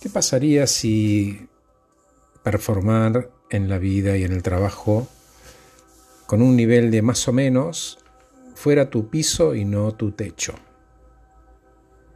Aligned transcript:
¿Qué 0.00 0.08
pasaría 0.08 0.66
si 0.66 1.46
performar 2.42 3.30
en 3.50 3.68
la 3.68 3.76
vida 3.76 4.16
y 4.16 4.24
en 4.24 4.32
el 4.32 4.42
trabajo 4.42 5.06
con 6.26 6.40
un 6.40 6.56
nivel 6.56 6.90
de 6.90 7.02
más 7.02 7.28
o 7.28 7.34
menos 7.34 7.98
fuera 8.54 8.88
tu 8.88 9.10
piso 9.10 9.54
y 9.54 9.66
no 9.66 9.92
tu 9.92 10.12
techo? 10.12 10.54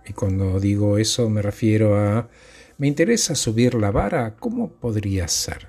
Y 0.07 0.15
cuando 0.15 0.61
digo 0.61 0.97
eso 0.97 1.29
me 1.29 1.43
refiero 1.43 1.99
a 1.99 2.31
me 2.79 2.87
interesa 2.87 3.35
subir 3.35 3.75
la 3.75 3.91
vara, 3.91 4.35
¿cómo 4.37 4.73
podría 4.73 5.29
ser? 5.29 5.69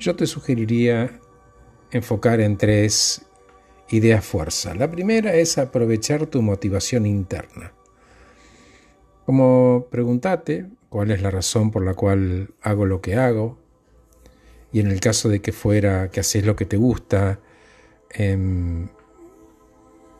Yo 0.00 0.16
te 0.16 0.26
sugeriría 0.26 1.20
enfocar 1.92 2.40
en 2.40 2.58
tres 2.58 3.24
ideas 3.90 4.24
fuerza. 4.24 4.74
La 4.74 4.90
primera 4.90 5.34
es 5.34 5.58
aprovechar 5.58 6.26
tu 6.26 6.42
motivación 6.42 7.06
interna. 7.06 7.72
Como 9.26 9.88
pregúntate 9.90 10.66
cuál 10.88 11.10
es 11.10 11.20
la 11.20 11.32
razón 11.32 11.72
por 11.72 11.84
la 11.84 11.94
cual 11.94 12.54
hago 12.62 12.86
lo 12.86 13.00
que 13.00 13.16
hago, 13.16 13.58
y 14.72 14.78
en 14.78 14.86
el 14.86 15.00
caso 15.00 15.28
de 15.28 15.40
que 15.40 15.52
fuera 15.52 16.10
que 16.12 16.20
haces 16.20 16.46
lo 16.46 16.54
que 16.54 16.64
te 16.64 16.76
gusta, 16.76 17.40
em, 18.10 18.88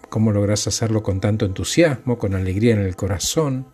cómo 0.09 0.32
logras 0.32 0.66
hacerlo 0.66 1.05
con 1.05 1.20
tanto 1.20 1.46
entusiasmo, 1.46 2.19
con 2.19 2.34
alegría 2.34 2.74
en 2.74 2.80
el 2.80 2.96
corazón. 2.96 3.66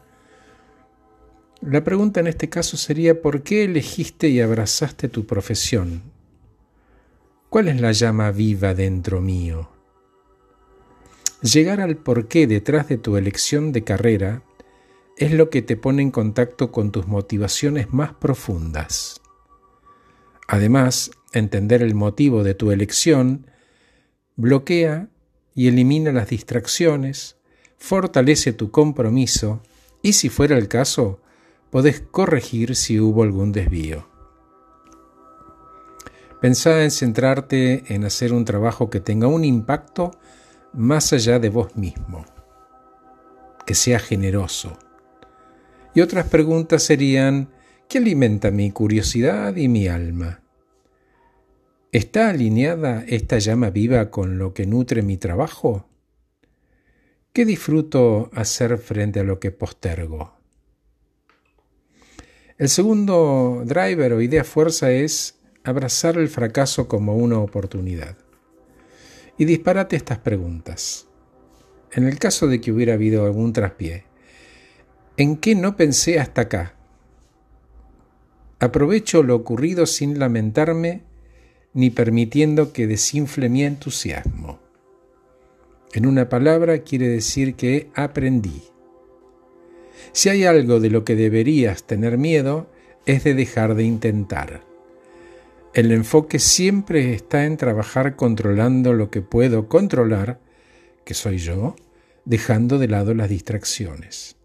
La 1.63 1.83
pregunta 1.83 2.21
en 2.21 2.27
este 2.27 2.51
caso 2.51 2.77
sería 2.77 3.23
¿por 3.23 3.43
qué 3.43 3.65
elegiste 3.65 4.29
y 4.29 4.41
abrazaste 4.41 5.09
tu 5.09 5.25
profesión? 5.25 6.03
¿Cuál 7.49 7.69
es 7.69 7.81
la 7.81 7.93
llama 7.93 8.33
viva 8.33 8.75
dentro 8.75 9.21
mío? 9.21 9.71
Llegar 11.43 11.81
al 11.81 11.97
porqué 11.97 12.47
detrás 12.47 12.89
de 12.89 12.99
tu 12.99 13.17
elección 13.17 13.73
de 13.73 13.83
carrera 13.83 14.43
es 15.17 15.33
lo 15.33 15.51
que 15.51 15.63
te 15.63 15.77
pone 15.77 16.03
en 16.03 16.11
contacto 16.11 16.73
con 16.73 16.91
tus 16.91 17.07
motivaciones 17.07 17.93
más 17.93 18.15
profundas. 18.15 19.21
Además, 20.49 21.11
entender 21.33 21.83
el 21.83 21.95
motivo 21.95 22.43
de 22.45 22.55
tu 22.55 22.71
elección 22.71 23.47
bloquea 24.37 25.09
y 25.55 25.69
elimina 25.69 26.13
las 26.13 26.29
distracciones, 26.29 27.37
fortalece 27.79 28.53
tu 28.53 28.71
compromiso 28.71 29.63
y 30.03 30.15
si 30.15 30.29
fuera 30.29 30.57
el 30.57 30.69
caso, 30.69 31.21
podés 31.71 32.01
corregir 32.01 32.77
si 32.77 33.01
hubo 33.01 33.23
algún 33.23 33.53
desvío. 33.53 34.09
Pensá 36.41 36.83
en 36.83 36.91
centrarte 36.91 37.95
en 37.95 38.05
hacer 38.05 38.33
un 38.33 38.45
trabajo 38.45 38.91
que 38.91 39.01
tenga 39.01 39.29
un 39.29 39.45
impacto 39.45 40.11
más 40.73 41.13
allá 41.13 41.39
de 41.39 41.51
vos 41.51 41.77
mismo, 41.77 42.25
que 43.65 43.75
sea 43.75 44.01
generoso, 44.01 44.77
y 45.95 46.01
otras 46.01 46.27
preguntas 46.29 46.83
serían, 46.83 47.51
¿qué 47.89 47.99
alimenta 47.99 48.51
mi 48.51 48.71
curiosidad 48.71 49.57
y 49.57 49.69
mi 49.69 49.89
alma? 49.89 50.43
¿Está 51.93 52.31
alineada 52.31 53.05
esta 53.07 53.39
llama 53.39 53.69
viva 53.71 54.11
con 54.11 54.39
lo 54.39 54.55
que 54.55 54.67
nutre 54.67 55.03
mi 55.03 55.19
trabajo? 55.19 55.89
¿Qué 57.35 57.45
disfruto 57.45 58.31
hacer 58.33 58.79
frente 58.79 59.21
a 59.21 59.25
lo 59.25 59.39
que 59.39 59.51
postergo? 59.51 60.35
El 62.57 62.69
segundo 62.69 63.63
driver 63.67 64.15
o 64.15 64.23
idea 64.23 64.45
fuerza 64.45 64.91
es 64.93 65.41
abrazar 65.65 66.17
el 66.17 66.29
fracaso 66.29 66.89
como 66.89 67.17
una 67.17 67.39
oportunidad. 67.39 68.17
Y 69.37 69.45
disparate 69.45 69.97
estas 69.97 70.19
preguntas. 70.19 71.09
En 71.93 72.05
el 72.07 72.19
caso 72.19 72.47
de 72.47 72.61
que 72.61 72.73
hubiera 72.73 72.95
habido 72.95 73.27
algún 73.27 73.53
traspié, 73.53 74.05
¿En 75.19 75.37
qué 75.37 75.55
no 75.55 75.77
pensé 75.77 76.19
hasta 76.19 76.43
acá? 76.43 76.75
Aprovecho 78.61 79.23
lo 79.23 79.37
ocurrido 79.37 79.85
sin 79.85 80.19
lamentarme 80.19 81.03
ni 81.75 81.91
permitiendo 81.91 82.73
que 82.73 82.87
desinfle 82.87 83.51
mi 83.51 83.65
entusiasmo. 83.65 84.59
En 85.93 86.07
una 86.07 86.31
palabra 86.31 86.79
quiere 86.79 87.09
decir 87.09 87.57
que 87.57 87.91
aprendí. 87.95 88.63
Si 90.13 90.31
hay 90.31 90.45
algo 90.45 90.81
de 90.81 90.89
lo 90.89 91.05
que 91.05 91.15
deberías 91.15 91.85
tener 91.85 92.17
miedo, 92.17 92.71
es 93.05 93.25
de 93.25 93.35
dejar 93.35 93.75
de 93.75 93.85
intentar. 93.85 94.63
El 95.75 95.93
enfoque 95.93 96.39
siempre 96.39 97.13
está 97.13 97.45
en 97.45 97.59
trabajar 97.59 98.17
controlando 98.17 98.95
lo 98.95 99.11
que 99.11 99.21
puedo 99.21 99.69
controlar, 99.69 100.41
que 101.05 101.13
soy 101.13 101.37
yo, 101.39 101.77
dejando 102.25 102.79
de 102.79 102.89
lado 102.89 103.13
las 103.13 103.29
distracciones. 103.29 104.37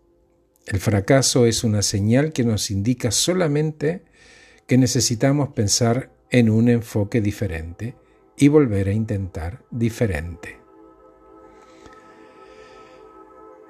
El 0.68 0.80
fracaso 0.80 1.46
es 1.46 1.64
una 1.64 1.82
señal 1.82 2.34
que 2.34 2.44
nos 2.44 2.72
indica 2.72 3.10
solamente 3.10 4.04
que 4.68 4.78
necesitamos 4.78 5.50
pensar 5.50 6.12
en 6.30 6.50
un 6.50 6.68
enfoque 6.68 7.22
diferente 7.22 7.96
y 8.36 8.50
volver 8.50 8.90
a 8.90 8.92
intentar 8.92 9.64
diferente. 9.72 10.60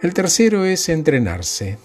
El 0.02 0.14
tercero 0.16 0.66
es 0.66 0.90
entrenarse. 0.90 1.78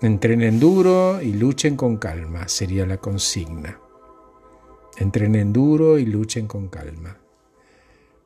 Entrenen 0.00 0.60
duro 0.60 1.20
y 1.20 1.32
luchen 1.32 1.76
con 1.76 1.98
calma, 1.98 2.48
sería 2.48 2.86
la 2.86 2.96
consigna. 2.96 3.80
Entrenen 4.96 5.52
duro 5.52 5.98
y 5.98 6.06
luchen 6.06 6.46
con 6.46 6.68
calma. 6.68 7.20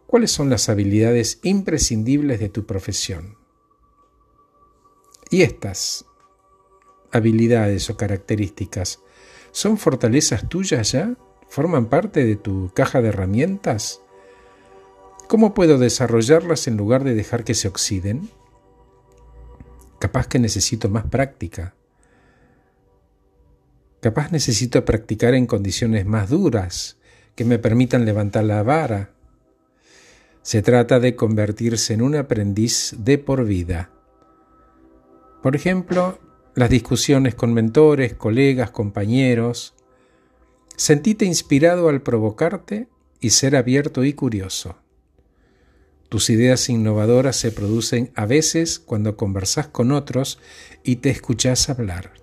¿Cuáles 0.07 0.31
son 0.31 0.51
las 0.51 0.69
habilidades 0.69 1.41
imprescindibles 1.43 2.39
de 2.39 2.49
tu 2.49 2.65
profesión? 2.65 3.40
Y 5.31 5.43
estas 5.43 6.05
habilidades 7.13 7.89
o 7.89 7.97
características 7.97 9.01
son 9.53 9.79
fortalezas 9.79 10.49
tuyas 10.49 10.93
ya, 10.93 11.17
forman 11.49 11.87
parte 11.87 12.25
de 12.25 12.37
tu 12.37 12.73
caja 12.75 13.01
de 13.01 13.09
herramientas. 13.09 14.01
¿Cómo 15.29 15.55
puedo 15.55 15.79
desarrollarlas 15.79 16.67
en 16.67 16.77
lugar 16.77 17.05
de 17.05 17.15
dejar 17.15 17.45
que 17.45 17.55
se 17.55 17.69
oxiden? 17.69 18.29
Capaz 20.01 20.27
que 20.27 20.41
necesito 20.41 20.89
más 20.89 21.07
práctica. 21.07 21.75
Capaz 24.01 24.33
necesito 24.33 24.85
practicar 24.85 25.35
en 25.35 25.47
condiciones 25.47 26.07
más 26.07 26.31
duras, 26.31 26.97
que 27.37 27.45
me 27.45 27.59
permitan 27.59 28.05
levantar 28.05 28.45
la 28.45 28.63
vara. 28.65 29.11
Se 30.43 30.63
trata 30.63 30.99
de 30.99 31.15
convertirse 31.15 31.95
en 31.95 32.03
un 32.03 32.17
aprendiz 32.17 32.95
de 32.99 33.19
por 33.19 33.45
vida 33.45 33.91
por 35.43 35.57
ejemplo, 35.57 36.19
las 36.55 36.71
discusiones 36.71 37.35
con 37.35 37.55
mentores, 37.55 38.15
colegas, 38.15 38.71
compañeros. 38.71 39.75
Sentíte 40.77 41.25
inspirado 41.25 41.89
al 41.89 42.03
provocarte 42.03 42.89
y 43.21 43.31
ser 43.31 43.57
abierto 43.57 44.05
y 44.05 44.13
curioso. 44.13 44.77
Tus 46.09 46.29
ideas 46.29 46.69
innovadoras 46.69 47.37
se 47.37 47.53
producen 47.53 48.11
a 48.17 48.27
veces 48.27 48.81
cuando 48.81 49.17
conversas 49.17 49.69
con 49.69 49.93
otros 49.93 50.41
y 50.83 50.97
te 50.97 51.11
escuchas 51.11 51.71
hablar. 51.71 52.15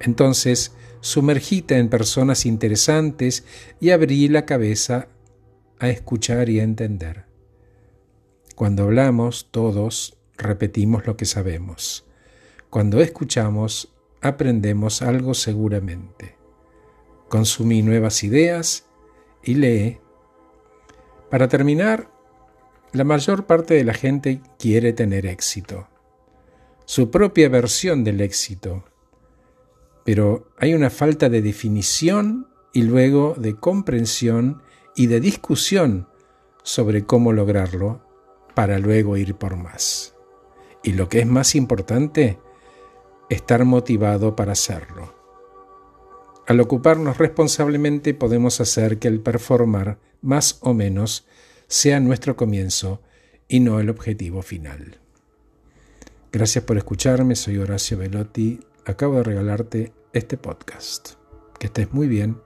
Entonces, 0.00 0.72
sumergite 1.00 1.76
en 1.78 1.88
personas 1.88 2.46
interesantes 2.46 3.44
y 3.80 3.90
abrí 3.90 4.28
la 4.28 4.46
cabeza 4.46 5.08
a 5.80 5.88
escuchar 5.88 6.48
y 6.48 6.60
a 6.60 6.62
entender. 6.62 7.24
Cuando 8.54 8.84
hablamos, 8.84 9.48
todos 9.50 10.17
repetimos 10.38 11.06
lo 11.06 11.16
que 11.16 11.26
sabemos. 11.26 12.06
Cuando 12.70 13.00
escuchamos, 13.00 13.92
aprendemos 14.20 15.02
algo 15.02 15.34
seguramente. 15.34 16.36
Consumí 17.28 17.82
nuevas 17.82 18.24
ideas 18.24 18.86
y 19.42 19.54
lee. 19.54 19.98
Para 21.30 21.48
terminar, 21.48 22.10
la 22.92 23.04
mayor 23.04 23.46
parte 23.46 23.74
de 23.74 23.84
la 23.84 23.92
gente 23.94 24.40
quiere 24.58 24.92
tener 24.92 25.26
éxito, 25.26 25.88
su 26.86 27.10
propia 27.10 27.50
versión 27.50 28.02
del 28.02 28.22
éxito, 28.22 28.84
pero 30.04 30.48
hay 30.56 30.72
una 30.72 30.88
falta 30.88 31.28
de 31.28 31.42
definición 31.42 32.48
y 32.72 32.82
luego 32.82 33.34
de 33.36 33.56
comprensión 33.56 34.62
y 34.96 35.06
de 35.06 35.20
discusión 35.20 36.08
sobre 36.62 37.04
cómo 37.04 37.32
lograrlo 37.32 38.00
para 38.54 38.78
luego 38.78 39.18
ir 39.18 39.34
por 39.34 39.56
más 39.56 40.17
y 40.82 40.92
lo 40.92 41.08
que 41.08 41.20
es 41.20 41.26
más 41.26 41.54
importante, 41.54 42.38
estar 43.28 43.64
motivado 43.64 44.36
para 44.36 44.52
hacerlo. 44.52 45.14
Al 46.46 46.60
ocuparnos 46.60 47.18
responsablemente 47.18 48.14
podemos 48.14 48.60
hacer 48.60 48.98
que 48.98 49.08
el 49.08 49.20
performar 49.20 49.98
más 50.22 50.58
o 50.62 50.72
menos 50.72 51.26
sea 51.66 52.00
nuestro 52.00 52.36
comienzo 52.36 53.02
y 53.48 53.60
no 53.60 53.80
el 53.80 53.90
objetivo 53.90 54.42
final. 54.42 54.98
Gracias 56.32 56.64
por 56.64 56.78
escucharme, 56.78 57.36
soy 57.36 57.58
Horacio 57.58 57.98
Velotti, 57.98 58.60
acabo 58.84 59.16
de 59.16 59.24
regalarte 59.24 59.92
este 60.12 60.36
podcast. 60.38 61.12
Que 61.58 61.66
estés 61.66 61.92
muy 61.92 62.06
bien 62.06 62.38